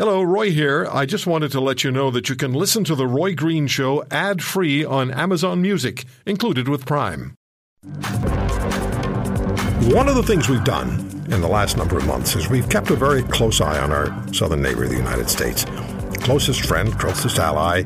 Hello, 0.00 0.22
Roy 0.22 0.50
here. 0.50 0.88
I 0.90 1.04
just 1.04 1.26
wanted 1.26 1.52
to 1.52 1.60
let 1.60 1.84
you 1.84 1.90
know 1.90 2.10
that 2.10 2.30
you 2.30 2.34
can 2.34 2.54
listen 2.54 2.84
to 2.84 2.94
The 2.94 3.06
Roy 3.06 3.34
Green 3.34 3.66
Show 3.66 4.02
ad 4.10 4.42
free 4.42 4.82
on 4.82 5.10
Amazon 5.10 5.60
Music, 5.60 6.06
included 6.24 6.68
with 6.68 6.86
Prime. 6.86 7.34
One 9.92 10.08
of 10.08 10.14
the 10.14 10.24
things 10.26 10.48
we've 10.48 10.64
done 10.64 10.88
in 11.30 11.42
the 11.42 11.48
last 11.48 11.76
number 11.76 11.98
of 11.98 12.06
months 12.06 12.34
is 12.34 12.48
we've 12.48 12.70
kept 12.70 12.88
a 12.88 12.96
very 12.96 13.22
close 13.24 13.60
eye 13.60 13.78
on 13.78 13.92
our 13.92 14.26
southern 14.32 14.62
neighbor, 14.62 14.88
the 14.88 14.96
United 14.96 15.28
States. 15.28 15.66
Closest 16.24 16.62
friend, 16.62 16.98
closest 16.98 17.38
ally, 17.38 17.82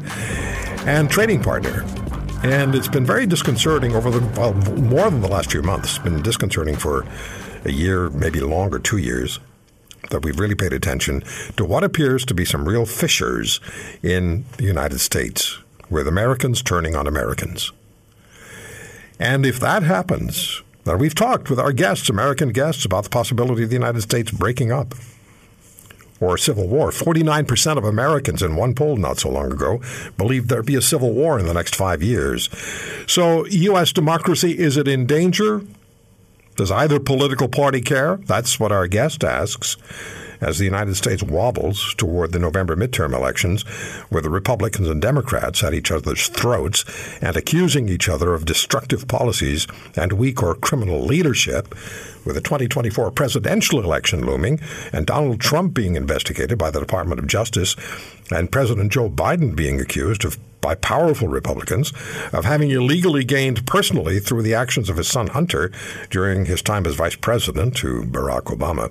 and 0.87 1.11
trading 1.11 1.43
partner. 1.43 1.85
And 2.45 2.77
it's 2.77 2.87
been 2.87 3.05
very 3.05 3.27
disconcerting 3.27 3.97
over 3.97 4.13
the, 4.13 4.25
well, 4.39 4.55
more 4.55 5.11
than 5.11 5.21
the 5.21 5.27
last 5.27 5.51
few 5.51 5.63
months. 5.63 5.97
It's 5.97 6.05
been 6.05 6.23
disconcerting 6.23 6.77
for 6.77 7.05
a 7.65 7.73
year, 7.73 8.09
maybe 8.11 8.39
longer, 8.39 8.79
two 8.79 8.99
years 8.99 9.41
that 10.11 10.25
we've 10.25 10.39
really 10.39 10.55
paid 10.55 10.73
attention 10.73 11.23
to 11.57 11.65
what 11.65 11.85
appears 11.85 12.25
to 12.27 12.35
be 12.35 12.45
some 12.45 12.69
real 12.69 12.87
fissures 12.87 13.61
in 14.03 14.45
the 14.59 14.65
United 14.65 15.01
States, 15.01 15.59
with 15.91 16.09
Americans 16.09 16.63
turning 16.63 16.97
on 16.97 17.07
Americans. 17.07 17.73
And 19.19 19.47
if 19.47 19.61
that 19.61 19.83
happens, 19.83 20.63
now 20.87 20.97
we've 20.97 21.15
talked 21.15 21.49
with 21.49 21.59
our 21.59 21.73
guests, 21.73 22.09
American 22.09 22.51
guests, 22.51 22.85
about 22.85 23.05
the 23.05 23.11
possibility 23.11 23.63
of 23.63 23.71
the 23.71 23.77
United 23.77 24.03
States 24.03 24.31
breaking 24.31 24.71
up 24.73 24.95
or 26.21 26.35
a 26.35 26.39
civil 26.39 26.69
war. 26.69 26.91
49% 26.91 27.77
of 27.77 27.85
Americans 27.85 28.43
in 28.43 28.57
one 28.57 28.75
poll 28.75 28.97
not 28.97 29.19
so 29.19 29.31
long 29.31 29.53
ago 29.53 29.81
believed 30.17 30.49
there'd 30.49 30.67
be 30.67 30.77
a 30.77 30.83
civil 30.83 31.13
war 31.13 31.39
in 31.39 31.47
the 31.47 31.55
next 31.55 31.75
five 31.75 32.03
years. 32.03 32.49
So, 33.07 33.47
U.S. 33.47 33.93
democracy, 33.93 34.59
is 34.59 34.77
it 34.77 34.89
in 34.89 35.07
danger? 35.07 35.63
Does 36.57 36.71
either 36.71 37.01
political 37.01 37.49
party 37.49 37.81
care? 37.81 38.17
That's 38.17 38.61
what 38.61 38.73
our 38.73 38.87
guest 38.87 39.25
asks. 39.25 39.77
As 40.41 40.59
the 40.59 40.65
United 40.65 40.95
States 40.97 41.23
wobbles 41.23 41.95
toward 41.95 42.33
the 42.33 42.39
November 42.39 42.77
midterm 42.77 43.15
elections, 43.15 43.63
where 44.11 44.21
the 44.21 44.31
Republicans 44.31 44.89
and 44.89 45.01
Democrats 45.01 45.65
at 45.65 45.75
each 45.75 45.91
other's 45.91 46.29
throats 46.29 46.85
and 47.23 47.37
accusing 47.37 47.89
each 47.89 48.09
other 48.09 48.35
of 48.35 48.45
destructive 48.45 49.09
policies 49.09 49.67
and 49.97 50.13
weak 50.13 50.43
or 50.43 50.55
criminal 50.55 51.05
leadership, 51.05 51.75
with 52.25 52.35
the 52.35 52.41
2024 52.41 53.11
presidential 53.13 53.83
election 53.83 54.25
looming 54.25 54.61
and 54.93 55.07
Donald 55.07 55.41
Trump 55.41 55.75
being 55.75 55.97
investigated 55.97 56.59
by 56.59 56.71
the 56.71 56.81
Department 56.81 57.19
of 57.19 57.27
Justice 57.27 57.75
and 58.31 58.53
President 58.53 58.93
Joe 58.93 59.09
Biden 59.09 59.57
being 59.57 59.81
accused 59.81 60.25
of 60.25 60.39
by 60.65 60.75
powerful 60.75 61.29
Republicans 61.29 61.93
of 62.33 62.47
having 62.47 62.71
illegally 62.71 63.23
gained 63.23 63.67
personally 63.67 64.19
through 64.19 64.41
the 64.41 64.55
actions 64.55 64.89
of 64.89 64.97
his 64.97 65.07
son 65.07 65.27
Hunter 65.27 65.71
during 66.09 66.47
his 66.47 66.63
time 66.63 66.87
as 66.87 66.95
vice 66.95 67.17
president 67.17 67.77
to 67.77 68.01
Barack 68.05 68.45
Obama. 68.45 68.91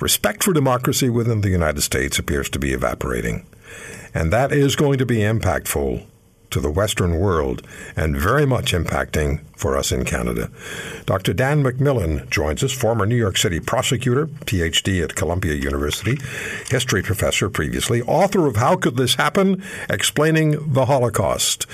Respect 0.00 0.44
for 0.44 0.52
democracy 0.52 1.10
within 1.10 1.40
the 1.40 1.50
United 1.50 1.82
States 1.82 2.20
appears 2.20 2.48
to 2.50 2.60
be 2.60 2.72
evaporating. 2.72 3.44
And 4.14 4.32
that 4.32 4.52
is 4.52 4.76
going 4.76 4.98
to 4.98 5.06
be 5.06 5.16
impactful 5.16 6.06
to 6.50 6.60
the 6.60 6.70
Western 6.70 7.18
world 7.18 7.62
and 7.96 8.16
very 8.16 8.46
much 8.46 8.72
impacting 8.72 9.40
for 9.56 9.76
us 9.76 9.90
in 9.90 10.04
Canada. 10.04 10.50
Dr. 11.06 11.32
Dan 11.32 11.62
McMillan 11.62 12.28
joins 12.30 12.62
us, 12.62 12.72
former 12.72 13.06
New 13.06 13.16
York 13.16 13.36
City 13.36 13.60
prosecutor, 13.60 14.26
PhD 14.26 15.02
at 15.02 15.14
Columbia 15.14 15.54
University, 15.54 16.18
history 16.68 17.02
professor 17.02 17.48
previously, 17.48 18.02
author 18.02 18.46
of 18.46 18.56
How 18.56 18.76
Could 18.76 18.96
This 18.96 19.14
Happen? 19.14 19.62
Explaining 19.88 20.72
the 20.72 20.86
Holocaust. 20.86 21.66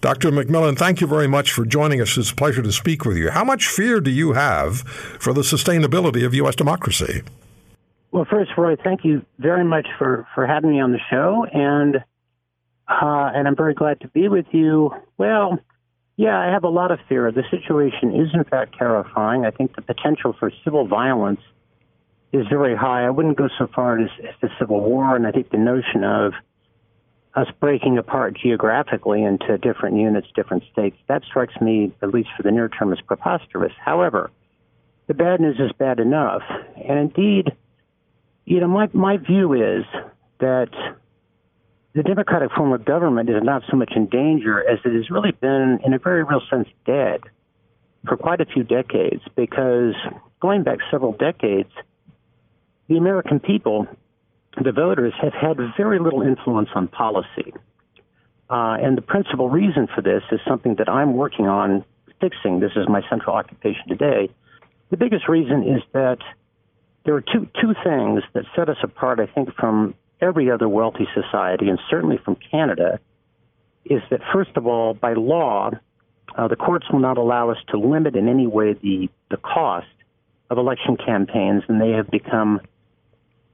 Dr. 0.00 0.30
McMillan, 0.30 0.78
thank 0.78 1.02
you 1.02 1.06
very 1.06 1.28
much 1.28 1.52
for 1.52 1.66
joining 1.66 2.00
us. 2.00 2.16
It's 2.16 2.30
a 2.30 2.34
pleasure 2.34 2.62
to 2.62 2.72
speak 2.72 3.04
with 3.04 3.18
you. 3.18 3.30
How 3.30 3.44
much 3.44 3.66
fear 3.66 4.00
do 4.00 4.10
you 4.10 4.32
have 4.32 4.80
for 5.20 5.34
the 5.34 5.42
sustainability 5.42 6.24
of 6.24 6.32
U.S. 6.34 6.56
democracy? 6.56 7.22
Well, 8.10 8.26
first, 8.28 8.50
Roy, 8.56 8.76
thank 8.82 9.04
you 9.04 9.24
very 9.38 9.64
much 9.64 9.86
for, 9.98 10.26
for 10.34 10.46
having 10.46 10.70
me 10.70 10.80
on 10.80 10.92
the 10.92 10.98
show. 11.10 11.44
And 11.52 12.02
uh, 12.90 13.30
and 13.34 13.46
I'm 13.46 13.56
very 13.56 13.74
glad 13.74 14.00
to 14.00 14.08
be 14.08 14.28
with 14.28 14.46
you. 14.50 14.90
Well, 15.16 15.58
yeah, 16.16 16.38
I 16.38 16.52
have 16.52 16.64
a 16.64 16.68
lot 16.68 16.90
of 16.90 16.98
fear. 17.08 17.30
The 17.30 17.44
situation 17.50 18.14
is, 18.14 18.28
in 18.34 18.44
fact, 18.44 18.76
terrifying. 18.76 19.46
I 19.46 19.50
think 19.52 19.76
the 19.76 19.82
potential 19.82 20.34
for 20.38 20.50
civil 20.64 20.86
violence 20.86 21.40
is 22.32 22.46
very 22.48 22.76
high. 22.76 23.06
I 23.06 23.10
wouldn't 23.10 23.38
go 23.38 23.48
so 23.58 23.68
far 23.74 23.98
as, 23.98 24.10
as 24.20 24.34
the 24.42 24.48
Civil 24.58 24.80
War, 24.80 25.16
and 25.16 25.26
I 25.26 25.32
think 25.32 25.50
the 25.50 25.56
notion 25.56 26.04
of 26.04 26.32
us 27.34 27.46
breaking 27.60 27.96
apart 27.96 28.36
geographically 28.36 29.22
into 29.22 29.56
different 29.58 29.96
units, 29.96 30.26
different 30.34 30.64
states, 30.72 30.96
that 31.08 31.22
strikes 31.24 31.54
me, 31.60 31.92
at 32.02 32.12
least 32.12 32.28
for 32.36 32.42
the 32.42 32.50
near 32.50 32.68
term, 32.68 32.92
as 32.92 33.00
preposterous. 33.00 33.72
However, 33.82 34.30
the 35.06 35.14
bad 35.14 35.40
news 35.40 35.58
is 35.58 35.70
bad 35.78 36.00
enough. 36.00 36.42
And 36.76 36.98
indeed, 36.98 37.52
you 38.44 38.60
know, 38.60 38.68
my, 38.68 38.88
my 38.92 39.16
view 39.16 39.52
is 39.54 39.84
that 40.40 40.70
the 41.92 42.02
democratic 42.02 42.52
form 42.52 42.72
of 42.72 42.84
government 42.84 43.28
is 43.28 43.42
not 43.42 43.62
so 43.70 43.76
much 43.76 43.92
in 43.96 44.06
danger 44.06 44.60
as 44.60 44.78
it 44.84 44.94
has 44.94 45.10
really 45.10 45.32
been, 45.32 45.80
in 45.84 45.92
a 45.92 45.98
very 45.98 46.22
real 46.22 46.42
sense, 46.48 46.68
dead 46.86 47.20
for 48.06 48.16
quite 48.16 48.40
a 48.40 48.46
few 48.46 48.62
decades. 48.62 49.22
Because 49.34 49.94
going 50.40 50.62
back 50.62 50.78
several 50.90 51.12
decades, 51.12 51.70
the 52.88 52.96
American 52.96 53.40
people, 53.40 53.88
the 54.62 54.72
voters, 54.72 55.12
have 55.20 55.32
had 55.32 55.56
very 55.76 55.98
little 55.98 56.22
influence 56.22 56.68
on 56.74 56.86
policy. 56.88 57.52
Uh, 58.48 58.76
and 58.80 58.96
the 58.96 59.02
principal 59.02 59.48
reason 59.48 59.88
for 59.94 60.02
this 60.02 60.22
is 60.32 60.40
something 60.46 60.76
that 60.76 60.88
I'm 60.88 61.14
working 61.14 61.46
on 61.46 61.84
fixing. 62.20 62.60
This 62.60 62.72
is 62.76 62.88
my 62.88 63.00
central 63.08 63.34
occupation 63.34 63.88
today. 63.88 64.28
The 64.90 64.96
biggest 64.96 65.28
reason 65.28 65.62
is 65.62 65.82
that 65.92 66.18
there 67.04 67.14
are 67.14 67.20
two 67.20 67.48
two 67.60 67.74
things 67.84 68.22
that 68.34 68.44
set 68.56 68.68
us 68.68 68.76
apart, 68.82 69.20
I 69.20 69.26
think, 69.26 69.54
from 69.54 69.94
every 70.20 70.50
other 70.50 70.68
wealthy 70.68 71.06
society, 71.14 71.68
and 71.68 71.78
certainly 71.88 72.18
from 72.24 72.36
Canada, 72.50 72.98
is 73.84 74.02
that 74.10 74.20
first 74.32 74.50
of 74.56 74.66
all, 74.66 74.94
by 74.94 75.14
law, 75.14 75.70
uh, 76.36 76.48
the 76.48 76.56
courts 76.56 76.86
will 76.92 77.00
not 77.00 77.18
allow 77.18 77.50
us 77.50 77.58
to 77.68 77.78
limit 77.78 78.14
in 78.14 78.28
any 78.28 78.46
way 78.46 78.74
the, 78.74 79.08
the 79.30 79.36
cost 79.36 79.86
of 80.50 80.58
election 80.58 80.96
campaigns, 80.96 81.62
and 81.68 81.80
they 81.80 81.90
have 81.90 82.10
become 82.10 82.60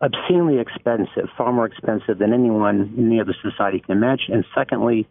obscenely 0.01 0.59
expensive, 0.59 1.29
far 1.37 1.53
more 1.53 1.67
expensive 1.67 2.19
than 2.19 2.33
anyone 2.33 2.93
in 2.97 3.07
any 3.07 3.21
other 3.21 3.35
society 3.43 3.81
can 3.81 3.97
imagine. 3.97 4.35
And 4.35 4.45
secondly, 4.55 5.07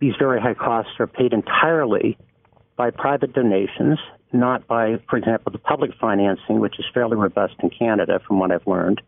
these 0.00 0.14
very 0.18 0.40
high 0.40 0.54
costs 0.54 0.92
are 0.98 1.06
paid 1.06 1.32
entirely 1.32 2.18
by 2.76 2.90
private 2.90 3.32
donations, 3.32 3.98
not 4.32 4.66
by, 4.66 4.96
for 5.08 5.16
example, 5.16 5.52
the 5.52 5.58
public 5.58 5.90
financing, 6.00 6.60
which 6.60 6.78
is 6.78 6.84
fairly 6.94 7.16
robust 7.16 7.54
in 7.60 7.70
Canada, 7.70 8.20
from 8.26 8.38
what 8.38 8.50
I've 8.50 8.66
learned. 8.66 9.00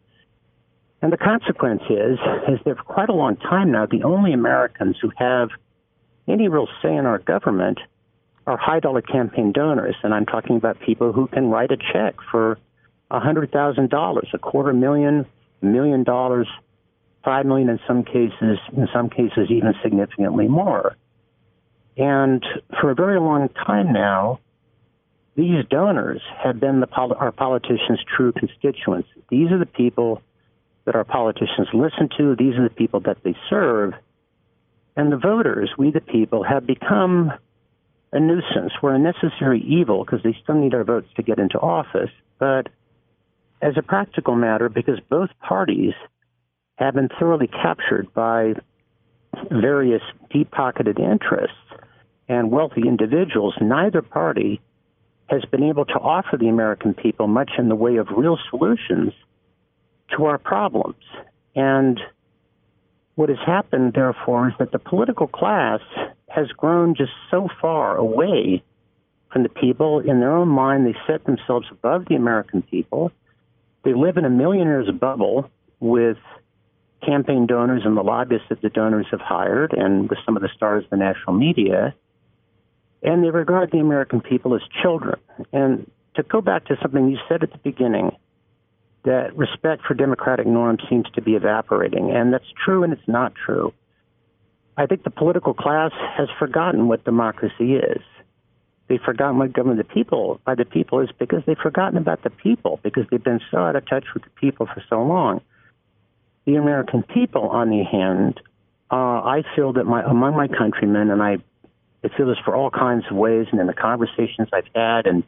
And 1.03 1.13
the 1.13 1.17
consequence 1.17 1.83
is, 1.89 2.19
is 2.49 2.59
that 2.65 2.77
for 2.77 2.83
quite 2.85 3.09
a 3.09 3.15
long 3.15 3.37
time 3.37 3.73
now, 3.73 3.87
the 3.87 4.03
only 4.03 4.33
Americans 4.33 4.97
who 5.01 5.11
have 5.17 5.49
any 6.29 6.49
real 6.49 6.69
say 6.83 6.95
in 6.95 7.07
our 7.07 7.19
government 7.19 7.79
are 8.47 8.57
high 8.57 8.81
dollar 8.81 9.01
campaign 9.01 9.53
donors. 9.53 9.97
And 10.03 10.13
I'm 10.13 10.27
talking 10.27 10.57
about 10.57 10.79
people 10.81 11.13
who 11.13 11.27
can 11.29 11.49
write 11.49 11.71
a 11.71 11.77
check 11.77 12.17
for 12.31 12.59
$100,000, 13.11 14.35
a 14.35 14.39
quarter 14.39 14.73
million, 14.73 15.27
a 15.63 15.65
million 15.65 16.05
dollars, 16.05 16.49
five 17.25 17.47
million 17.47 17.69
in 17.69 17.81
some 17.87 18.05
cases, 18.05 18.59
in 18.77 18.89
some 18.93 19.09
cases 19.09 19.51
even 19.51 19.75
significantly 19.83 20.49
more. 20.49 20.97
And 21.97 22.45
for 22.81 22.91
a 22.91 22.95
very 22.95 23.19
long 23.19 23.49
time 23.49 23.93
now, 23.93 24.41
these 25.35 25.65
donors 25.71 26.21
have 26.43 26.61
been 26.61 26.81
the, 26.81 26.89
our 26.89 27.33
politicians' 27.33 28.01
true 28.17 28.33
constituents. 28.33 29.09
These 29.31 29.51
are 29.51 29.59
the 29.59 29.67
people 29.67 30.23
that 30.91 30.97
our 30.97 31.05
politicians 31.05 31.69
listen 31.73 32.09
to. 32.19 32.35
These 32.35 32.57
are 32.57 32.69
the 32.69 32.75
people 32.75 32.99
that 33.01 33.19
they 33.23 33.37
serve. 33.49 33.93
And 34.97 35.13
the 35.13 35.17
voters, 35.17 35.71
we 35.79 35.93
the 35.93 36.01
people, 36.01 36.43
have 36.43 36.67
become 36.67 37.33
a 38.13 38.19
nuisance. 38.19 38.73
We're 38.83 38.97
a 38.97 38.99
necessary 38.99 39.61
evil 39.61 40.05
because 40.05 40.25
they 40.25 40.37
still 40.43 40.57
need 40.57 40.75
our 40.75 40.83
votes 40.83 41.07
to 41.15 41.23
get 41.23 41.39
into 41.39 41.61
office. 41.61 42.11
But 42.41 42.71
as 43.63 43.75
a 43.77 43.83
practical 43.83 44.35
matter, 44.35 44.69
because 44.69 44.99
both 45.09 45.31
parties 45.39 45.93
have 46.75 46.95
been 46.95 47.09
thoroughly 47.21 47.47
captured 47.47 48.13
by 48.13 48.55
various 49.49 50.03
deep 50.33 50.51
pocketed 50.51 50.99
interests 50.99 51.55
and 52.29 52.51
wealthy 52.51 52.83
individuals, 52.89 53.55
neither 53.61 54.03
party 54.03 54.61
has 55.29 55.45
been 55.53 55.63
able 55.63 55.85
to 55.85 56.01
offer 56.01 56.37
the 56.37 56.49
American 56.49 56.95
people 56.95 57.29
much 57.29 57.53
in 57.59 57.69
the 57.69 57.77
way 57.77 57.99
of 57.99 58.09
real 58.17 58.37
solutions 58.51 59.13
to 60.17 60.27
our 60.27 60.39
problems. 60.39 61.03
And 61.55 62.01
what 63.15 63.29
has 63.29 63.39
happened, 63.45 63.93
therefore, 63.95 64.49
is 64.49 64.55
that 64.59 64.73
the 64.73 64.79
political 64.79 65.27
class 65.27 65.81
has 66.29 66.49
grown 66.49 66.95
just 66.95 67.13
so 67.31 67.49
far 67.61 67.97
away 67.97 68.63
from 69.33 69.43
the 69.43 69.49
people. 69.49 70.01
In 70.01 70.21
their 70.21 70.33
own 70.33 70.49
mind, 70.49 70.87
they 70.87 70.95
set 71.07 71.25
themselves 71.25 71.67
above 71.71 72.07
the 72.09 72.15
American 72.15 72.63
people. 72.63 73.13
They 73.85 73.95
live 73.95 74.17
in 74.17 74.25
a 74.25 74.31
millionaire's 74.31 74.91
bubble 74.91 75.51
with 75.81 76.19
campaign 77.05 77.47
donors 77.47 77.83
and 77.85 77.97
the 77.97 78.03
lobbyists 78.03 78.49
that 78.51 78.61
the 78.61 78.69
donors 78.69 79.07
have 79.11 79.21
hired, 79.21 79.73
and 79.73 80.09
with 80.09 80.19
some 80.25 80.37
of 80.37 80.43
the 80.43 80.51
stars 80.55 80.85
of 80.85 80.91
the 80.91 80.97
national 80.97 81.35
media. 81.35 81.95
And 83.03 83.25
they 83.25 83.31
regard 83.31 83.71
the 83.71 83.79
American 83.79 84.21
people 84.21 84.55
as 84.55 84.61
children. 84.83 85.19
And 85.53 85.91
to 86.17 86.23
go 86.23 86.41
back 86.41 86.67
to 86.67 86.77
something 86.83 87.09
you 87.09 87.19
said 87.29 87.43
at 87.43 87.53
the 87.53 87.59
beginning, 87.59 88.11
that 89.05 89.37
respect 89.37 89.83
for 89.87 89.95
democratic 89.95 90.47
norms 90.47 90.83
seems 90.89 91.07
to 91.15 91.23
be 91.23 91.35
evaporating. 91.35 92.11
And 92.11 92.33
that's 92.33 92.45
true 92.65 92.83
and 92.83 92.93
it's 92.93 93.09
not 93.09 93.35
true. 93.35 93.73
I 94.77 94.87
think 94.87 95.05
the 95.05 95.11
political 95.11 95.55
class 95.55 95.93
has 96.17 96.29
forgotten 96.39 96.89
what 96.89 97.05
democracy 97.05 97.75
is. 97.75 98.03
They've 98.89 99.01
forgotten 99.01 99.39
what 99.39 99.53
government 99.53 99.79
the 99.79 99.95
people 99.95 100.41
by 100.45 100.55
the 100.55 100.65
people 100.65 101.01
is 101.01 101.11
because 101.19 101.43
they've 101.47 101.57
forgotten 101.57 101.97
about 101.97 102.23
the 102.23 102.31
people 102.31 102.81
because 102.83 103.05
they've 103.11 103.23
been 103.23 103.41
so 103.51 103.59
out 103.59 103.77
of 103.77 103.89
touch 103.89 104.05
with 104.15 104.25
the 104.25 104.31
people 104.31 104.67
for 104.67 104.83
so 104.89 105.03
long. 105.03 105.43
The 106.45 106.57
American 106.57 107.03
people, 107.05 107.49
on 107.51 107.71
the 107.71 107.85
hand, 107.85 108.41
uh, 108.91 108.95
I 108.97 109.45
feel 109.55 109.75
that 109.75 109.85
my 109.85 110.03
among 110.03 110.35
my 110.35 110.49
countrymen, 110.49 111.11
and 111.11 111.23
I, 111.23 111.37
I 112.03 112.09
feel 112.17 112.27
this 112.27 112.39
for 112.45 112.57
all 112.57 112.71
kinds 112.71 113.05
of 113.09 113.17
ways, 113.17 113.47
and 113.53 113.61
in 113.61 113.69
the 113.69 113.75
conversations 113.75 114.49
I've 114.53 114.67
had, 114.75 115.07
and 115.07 115.23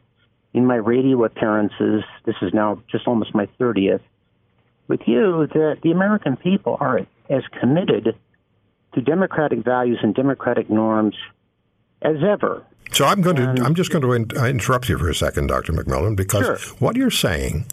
in 0.53 0.65
my 0.65 0.75
radio 0.75 1.23
appearances, 1.23 2.03
this 2.25 2.35
is 2.41 2.53
now 2.53 2.81
just 2.91 3.07
almost 3.07 3.33
my 3.33 3.47
30th, 3.59 4.01
with 4.87 5.01
you, 5.07 5.47
that 5.53 5.79
the 5.81 5.91
American 5.91 6.37
people 6.37 6.77
are 6.79 6.99
as 7.29 7.43
committed 7.59 8.15
to 8.93 9.01
democratic 9.01 9.59
values 9.63 9.99
and 10.03 10.13
democratic 10.13 10.69
norms 10.69 11.15
as 12.01 12.17
ever. 12.23 12.63
So 12.91 13.05
I'm 13.05 13.21
going 13.21 13.37
to, 13.37 13.63
I'm 13.63 13.73
just 13.73 13.91
going 13.91 14.03
to 14.03 14.13
in, 14.13 14.27
uh, 14.37 14.45
interrupt 14.45 14.87
you 14.89 14.97
for 14.99 15.09
a 15.09 15.15
second, 15.15 15.47
Dr. 15.47 15.73
McMillan, 15.73 16.15
because 16.15 16.45
sure. 16.45 16.75
what 16.77 16.95
you're 16.95 17.09
saying, 17.09 17.65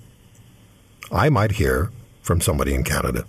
I 1.13 1.29
might 1.29 1.53
hear 1.53 1.91
from 2.23 2.41
somebody 2.41 2.75
in 2.75 2.85
Canada. 2.85 3.27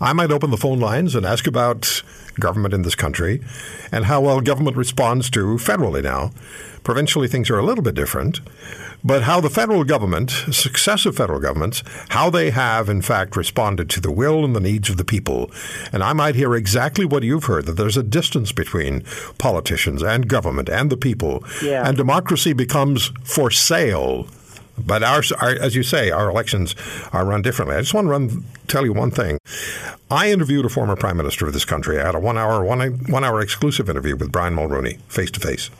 I 0.00 0.12
might 0.12 0.32
open 0.32 0.50
the 0.50 0.56
phone 0.56 0.80
lines 0.80 1.14
and 1.14 1.24
ask 1.24 1.46
about 1.46 2.02
government 2.38 2.74
in 2.74 2.82
this 2.82 2.94
country 2.94 3.42
and 3.90 4.04
how 4.04 4.20
well 4.20 4.40
government 4.40 4.76
responds 4.76 5.30
to 5.30 5.56
federally 5.56 6.02
now. 6.02 6.30
Provincially, 6.82 7.28
things 7.28 7.50
are 7.50 7.58
a 7.58 7.64
little 7.64 7.84
bit 7.84 7.94
different. 7.94 8.40
But 9.02 9.22
how 9.22 9.40
the 9.40 9.50
federal 9.50 9.84
government, 9.84 10.30
successive 10.30 11.16
federal 11.16 11.40
governments, 11.40 11.82
how 12.10 12.28
they 12.28 12.50
have 12.50 12.88
in 12.88 13.00
fact 13.02 13.36
responded 13.36 13.88
to 13.90 14.00
the 14.00 14.12
will 14.12 14.44
and 14.44 14.54
the 14.54 14.60
needs 14.60 14.90
of 14.90 14.98
the 14.98 15.04
people. 15.04 15.50
And 15.92 16.02
I 16.02 16.12
might 16.12 16.34
hear 16.34 16.54
exactly 16.54 17.04
what 17.04 17.22
you've 17.22 17.44
heard 17.44 17.66
that 17.66 17.76
there's 17.76 17.96
a 17.96 18.02
distance 18.02 18.52
between 18.52 19.02
politicians 19.38 20.02
and 20.02 20.28
government 20.28 20.68
and 20.68 20.90
the 20.90 20.96
people. 20.96 21.42
Yeah. 21.62 21.86
And 21.86 21.96
democracy 21.96 22.52
becomes 22.52 23.10
for 23.24 23.50
sale. 23.50 24.26
But 24.78 25.02
our, 25.02 25.22
our, 25.40 25.50
as 25.50 25.74
you 25.74 25.82
say, 25.82 26.10
our 26.10 26.30
elections 26.30 26.74
are 27.12 27.24
run 27.24 27.42
differently. 27.42 27.76
I 27.76 27.80
just 27.80 27.94
want 27.94 28.06
to 28.06 28.10
run, 28.10 28.44
tell 28.66 28.84
you 28.84 28.92
one 28.92 29.10
thing. 29.10 29.38
I 30.10 30.30
interviewed 30.30 30.64
a 30.64 30.68
former 30.68 30.96
prime 30.96 31.16
minister 31.16 31.46
of 31.46 31.52
this 31.52 31.64
country. 31.64 32.00
I 32.00 32.06
had 32.06 32.16
a 32.16 32.20
one 32.20 32.36
hour, 32.36 32.64
one, 32.64 32.80
one 33.06 33.22
hour 33.22 33.40
exclusive 33.40 33.88
interview 33.88 34.16
with 34.16 34.32
Brian 34.32 34.56
Mulroney, 34.56 35.00
face 35.02 35.30
to 35.30 35.40
face. 35.40 35.70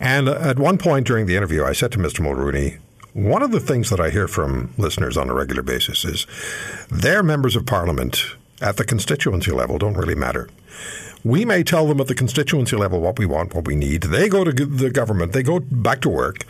And 0.00 0.28
uh, 0.28 0.32
at 0.40 0.58
one 0.58 0.78
point 0.78 1.06
during 1.06 1.26
the 1.26 1.36
interview, 1.36 1.64
I 1.64 1.72
said 1.72 1.92
to 1.92 1.98
Mr. 1.98 2.20
Mulroney, 2.20 2.78
one 3.12 3.42
of 3.42 3.52
the 3.52 3.60
things 3.60 3.90
that 3.90 4.00
I 4.00 4.10
hear 4.10 4.26
from 4.26 4.74
listeners 4.76 5.16
on 5.16 5.30
a 5.30 5.34
regular 5.34 5.62
basis 5.62 6.04
is 6.04 6.26
their 6.90 7.22
members 7.22 7.56
of 7.56 7.66
parliament 7.66 8.20
at 8.60 8.76
the 8.76 8.84
constituency 8.84 9.52
level 9.52 9.78
don't 9.78 9.96
really 9.96 10.14
matter. 10.14 10.48
We 11.24 11.44
may 11.44 11.62
tell 11.62 11.86
them 11.86 12.00
at 12.00 12.06
the 12.06 12.14
constituency 12.14 12.76
level 12.76 13.00
what 13.00 13.18
we 13.18 13.26
want, 13.26 13.54
what 13.54 13.66
we 13.66 13.76
need. 13.76 14.02
They 14.04 14.28
go 14.28 14.44
to 14.44 14.52
the 14.52 14.90
government, 14.90 15.32
they 15.32 15.42
go 15.42 15.60
back 15.60 16.00
to 16.02 16.08
work, 16.08 16.44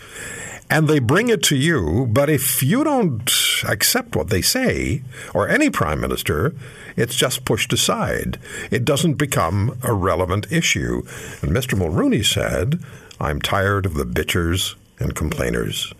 and 0.71 0.89
they 0.89 0.99
bring 0.99 1.29
it 1.29 1.43
to 1.45 1.57
you. 1.57 2.07
But 2.11 2.29
if 2.29 2.63
you 2.63 2.85
don't 2.85 3.31
accept 3.67 4.17
what 4.17 4.29
they 4.29 4.43
say, 4.43 5.03
or 5.35 5.49
any 5.49 5.71
prime 5.71 6.01
minister, 6.01 6.55
it's 6.97 7.15
just 7.15 7.45
pushed 7.45 7.73
aside. 7.73 8.39
It 8.71 8.85
doesn't 8.85 9.15
become 9.15 9.79
a 9.83 9.93
relevant 9.93 10.51
issue. 10.53 11.03
And 11.43 11.53
Mr. 11.53 11.79
Mulroney 11.79 12.25
said, 12.25 12.83
I'm 13.21 13.41
tired 13.41 13.87
of 13.87 13.95
the 13.95 14.05
bitchers 14.05 14.75
and 14.99 15.15
complainers. 15.15 15.93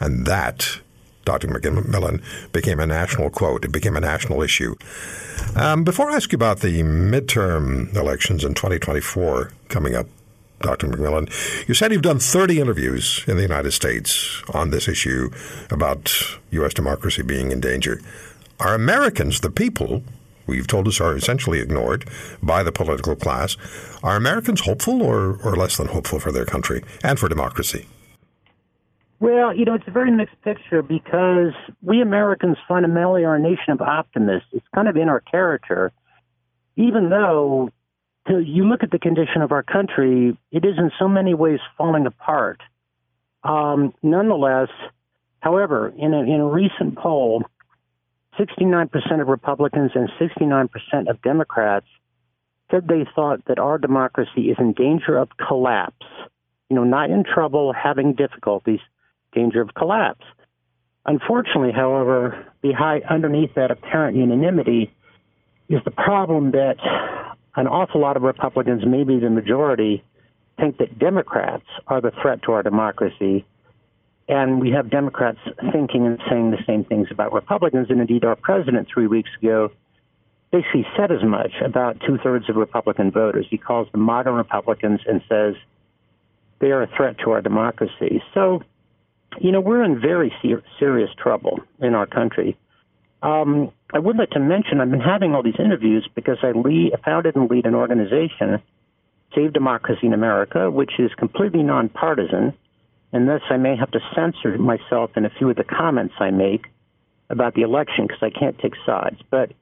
And 0.00 0.26
that, 0.26 0.80
Dr. 1.24 1.48
McMillan, 1.48 2.22
became 2.52 2.80
a 2.80 2.86
national 2.86 3.30
quote. 3.30 3.64
It 3.64 3.72
became 3.72 3.96
a 3.96 4.00
national 4.00 4.42
issue. 4.42 4.74
Um, 5.54 5.84
before 5.84 6.10
I 6.10 6.16
ask 6.16 6.32
you 6.32 6.36
about 6.36 6.60
the 6.60 6.82
midterm 6.82 7.94
elections 7.94 8.44
in 8.44 8.54
2024 8.54 9.52
coming 9.68 9.94
up, 9.94 10.06
Dr. 10.60 10.88
McMillan, 10.88 11.28
you 11.68 11.74
said 11.74 11.92
you've 11.92 12.02
done 12.02 12.18
30 12.18 12.60
interviews 12.60 13.24
in 13.26 13.36
the 13.36 13.42
United 13.42 13.72
States 13.72 14.42
on 14.52 14.70
this 14.70 14.88
issue 14.88 15.30
about 15.70 16.12
U.S. 16.50 16.74
democracy 16.74 17.22
being 17.22 17.52
in 17.52 17.60
danger. 17.60 18.00
Are 18.58 18.74
Americans, 18.74 19.40
the 19.40 19.50
people, 19.50 20.02
you've 20.48 20.66
told 20.66 20.88
us 20.88 21.00
are 21.00 21.16
essentially 21.16 21.60
ignored 21.60 22.08
by 22.42 22.62
the 22.62 22.72
political 22.72 23.14
class, 23.14 23.56
are 24.02 24.16
Americans 24.16 24.62
hopeful 24.62 25.02
or, 25.02 25.38
or 25.44 25.54
less 25.54 25.76
than 25.76 25.88
hopeful 25.88 26.18
for 26.18 26.32
their 26.32 26.44
country 26.44 26.82
and 27.04 27.18
for 27.18 27.28
democracy? 27.28 27.86
Well, 29.20 29.54
you 29.54 29.64
know, 29.64 29.74
it's 29.74 29.88
a 29.88 29.92
very 29.92 30.12
mixed 30.12 30.40
picture 30.42 30.80
because 30.80 31.52
we 31.82 32.00
Americans 32.00 32.56
fundamentally 32.68 33.24
are 33.24 33.34
a 33.34 33.40
nation 33.40 33.72
of 33.72 33.80
optimists. 33.80 34.48
It's 34.52 34.66
kind 34.74 34.88
of 34.88 34.96
in 34.96 35.08
our 35.08 35.20
character, 35.20 35.92
even 36.76 37.10
though 37.10 37.70
you 38.28 38.68
look 38.68 38.82
at 38.82 38.90
the 38.90 38.98
condition 38.98 39.42
of 39.42 39.52
our 39.52 39.62
country, 39.62 40.38
it 40.50 40.64
is 40.64 40.74
in 40.78 40.90
so 40.98 41.08
many 41.08 41.34
ways 41.34 41.60
falling 41.76 42.06
apart. 42.06 42.60
Um, 43.44 43.94
nonetheless, 44.02 44.68
however, 45.40 45.92
in 45.96 46.12
a, 46.14 46.20
in 46.20 46.40
a 46.40 46.46
recent 46.46 46.96
poll, 46.96 47.44
69% 48.38 49.20
of 49.20 49.28
Republicans 49.28 49.92
and 49.94 50.10
69% 50.20 50.68
of 51.10 51.20
Democrats 51.22 51.86
said 52.70 52.86
they 52.86 53.06
thought 53.14 53.44
that 53.46 53.58
our 53.58 53.78
democracy 53.78 54.50
is 54.50 54.56
in 54.58 54.72
danger 54.72 55.16
of 55.16 55.28
collapse. 55.36 56.06
You 56.68 56.76
know, 56.76 56.84
not 56.84 57.10
in 57.10 57.24
trouble, 57.24 57.72
having 57.72 58.12
difficulties, 58.12 58.80
danger 59.32 59.60
of 59.60 59.74
collapse. 59.74 60.24
Unfortunately, 61.06 61.72
however, 61.72 62.46
behind 62.60 63.04
underneath 63.08 63.54
that 63.54 63.70
apparent 63.70 64.16
unanimity 64.16 64.92
is 65.70 65.80
the 65.84 65.90
problem 65.90 66.50
that 66.50 66.76
an 67.58 67.66
awful 67.66 68.00
lot 68.00 68.16
of 68.16 68.22
Republicans, 68.22 68.84
maybe 68.86 69.18
the 69.18 69.28
majority, 69.28 70.04
think 70.60 70.78
that 70.78 70.96
Democrats 70.96 71.66
are 71.88 72.00
the 72.00 72.12
threat 72.22 72.40
to 72.44 72.52
our 72.52 72.62
democracy. 72.62 73.44
And 74.28 74.60
we 74.60 74.70
have 74.70 74.90
Democrats 74.90 75.40
thinking 75.72 76.06
and 76.06 76.20
saying 76.30 76.52
the 76.52 76.62
same 76.68 76.84
things 76.84 77.08
about 77.10 77.32
Republicans. 77.32 77.88
And 77.90 78.00
indeed, 78.00 78.24
our 78.24 78.36
president 78.36 78.86
three 78.92 79.08
weeks 79.08 79.30
ago 79.42 79.72
basically 80.52 80.86
said 80.96 81.10
as 81.10 81.24
much 81.24 81.50
about 81.64 82.00
two 82.06 82.16
thirds 82.22 82.48
of 82.48 82.54
Republican 82.54 83.10
voters. 83.10 83.46
He 83.50 83.58
calls 83.58 83.90
them 83.90 84.02
modern 84.02 84.34
Republicans 84.34 85.00
and 85.06 85.20
says 85.28 85.56
they 86.60 86.70
are 86.70 86.82
a 86.82 86.90
threat 86.96 87.16
to 87.24 87.32
our 87.32 87.42
democracy. 87.42 88.22
So, 88.34 88.62
you 89.40 89.50
know, 89.50 89.60
we're 89.60 89.82
in 89.82 90.00
very 90.00 90.32
ser- 90.42 90.62
serious 90.78 91.10
trouble 91.18 91.58
in 91.80 91.96
our 91.96 92.06
country. 92.06 92.56
Um, 93.22 93.72
I 93.92 93.98
would 93.98 94.16
like 94.16 94.30
to 94.30 94.40
mention 94.40 94.80
I've 94.80 94.90
been 94.90 95.00
having 95.00 95.34
all 95.34 95.42
these 95.42 95.58
interviews 95.58 96.08
because 96.14 96.38
I 96.42 96.52
lead, 96.52 96.92
founded 97.04 97.36
and 97.36 97.50
lead 97.50 97.66
an 97.66 97.74
organization, 97.74 98.62
Save 99.34 99.52
Democracy 99.52 100.06
in 100.06 100.12
America, 100.12 100.70
which 100.70 100.92
is 100.98 101.10
completely 101.14 101.62
nonpartisan, 101.62 102.54
and 103.12 103.28
thus 103.28 103.42
I 103.50 103.56
may 103.56 103.76
have 103.76 103.90
to 103.92 104.00
censor 104.14 104.56
myself 104.58 105.10
in 105.16 105.24
a 105.24 105.30
few 105.30 105.50
of 105.50 105.56
the 105.56 105.64
comments 105.64 106.14
I 106.20 106.30
make 106.30 106.66
about 107.30 107.54
the 107.54 107.62
election 107.62 108.06
because 108.06 108.22
I 108.22 108.30
can't 108.30 108.58
take 108.58 108.74
sides. 108.86 109.20
But 109.30 109.52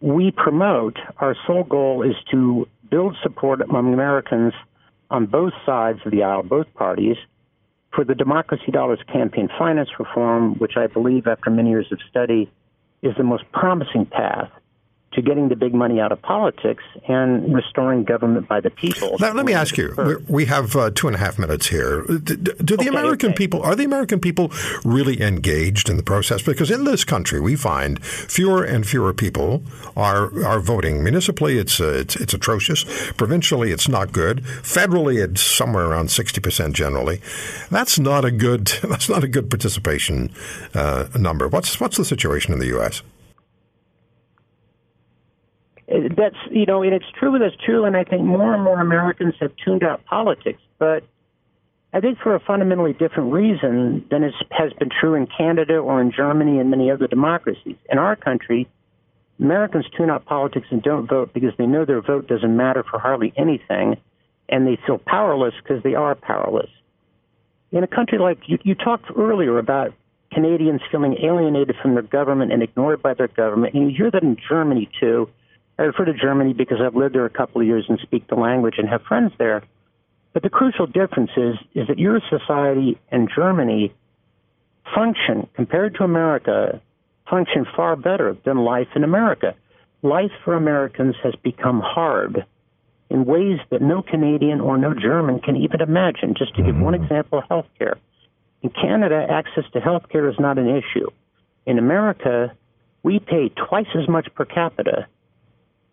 we 0.00 0.30
promote, 0.30 0.98
our 1.18 1.36
sole 1.46 1.64
goal 1.64 2.02
is 2.02 2.16
to 2.30 2.68
build 2.90 3.16
support 3.22 3.60
among 3.60 3.92
Americans 3.92 4.52
on 5.10 5.26
both 5.26 5.52
sides 5.66 6.00
of 6.04 6.12
the 6.12 6.22
aisle, 6.22 6.42
both 6.42 6.72
parties, 6.74 7.16
for 7.94 8.04
the 8.04 8.14
Democracy 8.14 8.72
Dollars 8.72 9.00
campaign 9.12 9.48
finance 9.58 9.90
reform, 9.98 10.54
which 10.54 10.76
I 10.76 10.86
believe, 10.86 11.26
after 11.26 11.50
many 11.50 11.70
years 11.70 11.90
of 11.92 11.98
study, 12.08 12.50
is 13.02 13.14
the 13.16 13.24
most 13.24 13.44
promising 13.52 14.06
path 14.06 14.50
to 15.12 15.22
getting 15.22 15.48
the 15.48 15.56
big 15.56 15.74
money 15.74 16.00
out 16.00 16.12
of 16.12 16.20
politics 16.22 16.82
and 17.06 17.54
restoring 17.54 18.04
government 18.04 18.48
by 18.48 18.60
the 18.60 18.70
people. 18.70 19.16
Now, 19.20 19.32
let 19.32 19.46
me 19.46 19.52
ask 19.52 19.76
you: 19.76 20.22
we 20.28 20.46
have 20.46 20.74
uh, 20.76 20.90
two 20.90 21.06
and 21.06 21.16
a 21.16 21.18
half 21.18 21.38
minutes 21.38 21.66
here. 21.66 22.02
Do, 22.02 22.18
do 22.18 22.54
the 22.54 22.74
okay, 22.74 22.88
American 22.88 23.30
okay. 23.30 23.36
people 23.36 23.62
are 23.62 23.74
the 23.74 23.84
American 23.84 24.20
people 24.20 24.50
really 24.84 25.20
engaged 25.20 25.88
in 25.88 25.96
the 25.96 26.02
process? 26.02 26.42
Because 26.42 26.70
in 26.70 26.84
this 26.84 27.04
country, 27.04 27.40
we 27.40 27.56
find 27.56 28.02
fewer 28.04 28.64
and 28.64 28.86
fewer 28.86 29.12
people 29.12 29.62
are 29.96 30.44
are 30.44 30.60
voting. 30.60 31.02
Municipally, 31.02 31.58
it's 31.58 31.80
uh, 31.80 31.92
it's, 31.92 32.16
it's 32.16 32.34
atrocious. 32.34 32.84
Provincially, 33.12 33.72
it's 33.72 33.88
not 33.88 34.12
good. 34.12 34.42
Federally, 34.62 35.22
it's 35.22 35.42
somewhere 35.42 35.86
around 35.86 36.10
sixty 36.10 36.40
percent 36.40 36.74
generally. 36.74 37.20
That's 37.70 37.98
not 37.98 38.24
a 38.24 38.30
good. 38.30 38.66
That's 38.92 39.08
not 39.08 39.24
a 39.24 39.28
good 39.28 39.48
participation 39.50 40.30
uh, 40.74 41.08
number. 41.18 41.48
What's 41.48 41.80
what's 41.80 41.96
the 41.96 42.04
situation 42.04 42.52
in 42.52 42.58
the 42.58 42.66
U.S. 42.66 43.02
that's 45.88 46.36
you 46.50 46.66
know, 46.66 46.82
and 46.82 46.94
it's 46.94 47.10
true. 47.18 47.38
That's 47.38 47.56
true, 47.64 47.84
and 47.84 47.96
I 47.96 48.04
think 48.04 48.22
more 48.22 48.54
and 48.54 48.62
more 48.62 48.80
Americans 48.80 49.34
have 49.40 49.52
tuned 49.64 49.82
out 49.82 50.04
politics. 50.04 50.60
But 50.78 51.04
I 51.92 52.00
think 52.00 52.18
for 52.18 52.34
a 52.34 52.40
fundamentally 52.40 52.92
different 52.92 53.32
reason 53.32 54.04
than 54.10 54.24
is, 54.24 54.34
has 54.50 54.72
been 54.74 54.88
true 54.88 55.14
in 55.14 55.26
Canada 55.26 55.76
or 55.76 56.00
in 56.00 56.12
Germany 56.12 56.58
and 56.58 56.70
many 56.70 56.90
other 56.90 57.06
democracies. 57.06 57.76
In 57.90 57.98
our 57.98 58.16
country, 58.16 58.68
Americans 59.38 59.86
tune 59.96 60.08
out 60.08 60.24
politics 60.24 60.66
and 60.70 60.82
don't 60.82 61.08
vote 61.08 61.34
because 61.34 61.52
they 61.58 61.66
know 61.66 61.84
their 61.84 62.00
vote 62.00 62.28
doesn't 62.28 62.56
matter 62.56 62.84
for 62.88 62.98
hardly 62.98 63.32
anything, 63.36 63.96
and 64.48 64.66
they 64.66 64.78
feel 64.86 64.98
powerless 64.98 65.54
because 65.62 65.82
they 65.82 65.94
are 65.94 66.14
powerless. 66.14 66.70
In 67.72 67.82
a 67.82 67.88
country 67.88 68.18
like 68.18 68.38
you, 68.46 68.58
you 68.62 68.74
talked 68.74 69.06
earlier 69.16 69.58
about 69.58 69.92
Canadians 70.32 70.80
feeling 70.90 71.16
alienated 71.22 71.76
from 71.82 71.94
their 71.94 72.02
government 72.02 72.52
and 72.52 72.62
ignored 72.62 73.02
by 73.02 73.14
their 73.14 73.28
government. 73.28 73.74
And 73.74 73.90
you 73.90 73.96
hear 73.96 74.10
that 74.10 74.22
in 74.22 74.36
Germany 74.48 74.88
too. 75.00 75.28
I 75.78 75.82
refer 75.82 76.04
to 76.04 76.14
Germany 76.14 76.52
because 76.52 76.78
I've 76.84 76.96
lived 76.96 77.14
there 77.14 77.24
a 77.24 77.30
couple 77.30 77.60
of 77.60 77.66
years 77.66 77.86
and 77.88 77.98
speak 78.02 78.28
the 78.28 78.34
language 78.34 78.74
and 78.78 78.88
have 78.88 79.02
friends 79.02 79.32
there. 79.38 79.62
But 80.32 80.42
the 80.42 80.50
crucial 80.50 80.86
difference 80.86 81.30
is, 81.36 81.56
is 81.74 81.88
that 81.88 81.98
your 81.98 82.20
society 82.30 82.98
and 83.10 83.28
Germany 83.34 83.92
function, 84.94 85.48
compared 85.54 85.94
to 85.96 86.04
America, 86.04 86.80
function 87.28 87.66
far 87.76 87.96
better 87.96 88.36
than 88.44 88.58
life 88.58 88.88
in 88.94 89.04
America. 89.04 89.54
Life 90.02 90.32
for 90.44 90.54
Americans 90.54 91.14
has 91.22 91.34
become 91.42 91.80
hard 91.80 92.44
in 93.10 93.24
ways 93.24 93.58
that 93.70 93.82
no 93.82 94.02
Canadian 94.02 94.60
or 94.60 94.78
no 94.78 94.94
German 94.94 95.38
can 95.38 95.56
even 95.56 95.80
imagine. 95.80 96.34
Just 96.36 96.54
to 96.56 96.62
give 96.62 96.76
one 96.76 96.94
mm-hmm. 96.94 97.04
example, 97.04 97.42
healthcare. 97.50 97.96
In 98.62 98.70
Canada, 98.70 99.26
access 99.28 99.64
to 99.72 99.80
healthcare 99.80 100.30
is 100.30 100.38
not 100.38 100.58
an 100.58 100.68
issue. 100.68 101.08
In 101.66 101.78
America, 101.78 102.52
we 103.02 103.18
pay 103.18 103.50
twice 103.50 103.86
as 103.94 104.08
much 104.08 104.28
per 104.34 104.44
capita 104.44 105.06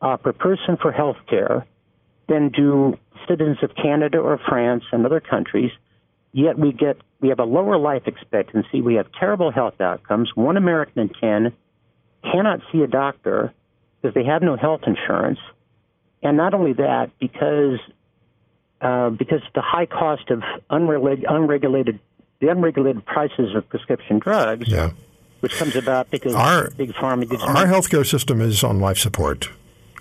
uh, 0.01 0.17
per 0.17 0.33
person 0.33 0.77
for 0.81 0.91
healthcare 0.91 1.65
than 2.27 2.49
do 2.49 2.97
citizens 3.27 3.57
of 3.63 3.75
Canada 3.75 4.19
or 4.19 4.39
France 4.47 4.83
and 4.91 5.05
other 5.05 5.19
countries. 5.19 5.71
Yet 6.31 6.57
we 6.57 6.71
get 6.71 6.97
we 7.21 7.29
have 7.29 7.39
a 7.39 7.45
lower 7.45 7.77
life 7.77 8.03
expectancy. 8.05 8.81
We 8.81 8.95
have 8.95 9.07
terrible 9.19 9.51
health 9.51 9.81
outcomes. 9.81 10.31
One 10.35 10.57
American 10.57 11.01
in 11.01 11.09
ten 11.09 11.53
cannot 12.23 12.61
see 12.71 12.81
a 12.81 12.87
doctor 12.87 13.53
because 14.01 14.13
they 14.13 14.25
have 14.25 14.41
no 14.41 14.55
health 14.55 14.81
insurance, 14.85 15.39
and 16.21 16.37
not 16.37 16.53
only 16.53 16.73
that, 16.73 17.11
because 17.19 17.79
uh, 18.81 19.09
because 19.09 19.41
the 19.55 19.61
high 19.61 19.87
cost 19.87 20.29
of 20.29 20.43
unregulated, 20.69 21.25
unregulated 21.27 21.99
the 22.39 22.49
unregulated 22.49 23.05
prices 23.05 23.55
of 23.55 23.67
prescription 23.67 24.19
drugs, 24.19 24.67
yeah. 24.69 24.91
which 25.41 25.53
comes 25.57 25.75
about 25.75 26.09
because 26.11 26.33
our, 26.35 26.69
big 26.71 26.93
pharma 26.93 27.29
gives 27.29 27.43
our 27.43 27.65
healthcare 27.65 28.07
system 28.07 28.39
is 28.39 28.63
on 28.63 28.79
life 28.79 28.97
support. 28.97 29.49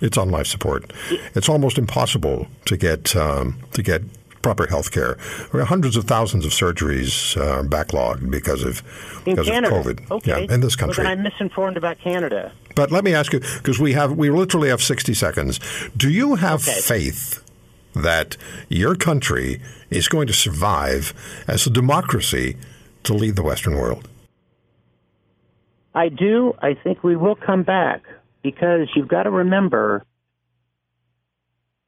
It's 0.01 0.17
on 0.17 0.29
life 0.29 0.47
support. 0.47 0.91
It's 1.35 1.49
almost 1.49 1.77
impossible 1.77 2.47
to 2.65 2.77
get 2.77 3.15
um, 3.15 3.59
to 3.73 3.83
get 3.83 4.01
proper 4.41 4.67
health 4.67 4.91
care. 4.91 5.17
Hundreds 5.53 5.97
of 5.97 6.05
thousands 6.05 6.45
of 6.45 6.51
surgeries 6.51 7.37
uh, 7.37 7.63
backlogged 7.63 8.29
because 8.31 8.63
of 8.63 8.81
in 9.25 9.35
because 9.35 9.47
Canada. 9.47 9.75
of 9.75 9.85
COVID. 9.85 10.11
Okay. 10.11 10.45
Yeah, 10.45 10.53
in 10.53 10.61
this 10.61 10.75
country. 10.75 11.03
Well, 11.03 11.11
I'm 11.11 11.23
misinformed 11.23 11.77
about 11.77 11.99
Canada. 11.99 12.51
But 12.75 12.91
let 12.91 13.03
me 13.03 13.13
ask 13.13 13.33
you, 13.33 13.39
because 13.39 13.79
we 13.79 13.93
have 13.93 14.13
we 14.13 14.29
literally 14.29 14.69
have 14.69 14.81
60 14.81 15.13
seconds. 15.13 15.59
Do 15.97 16.09
you 16.09 16.35
have 16.35 16.67
okay. 16.67 16.79
faith 16.79 17.43
that 17.95 18.37
your 18.69 18.95
country 18.95 19.61
is 19.89 20.07
going 20.07 20.27
to 20.27 20.33
survive 20.33 21.13
as 21.47 21.65
a 21.67 21.69
democracy 21.69 22.55
to 23.03 23.13
lead 23.13 23.35
the 23.35 23.43
Western 23.43 23.75
world? 23.75 24.07
I 25.95 26.09
do. 26.09 26.55
I 26.61 26.75
think 26.75 27.03
we 27.03 27.15
will 27.15 27.35
come 27.35 27.63
back 27.63 28.03
because 28.43 28.87
you've 28.95 29.07
got 29.07 29.23
to 29.23 29.31
remember 29.31 30.05